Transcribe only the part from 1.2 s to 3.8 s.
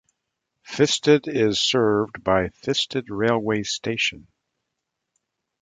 is served by Thisted railway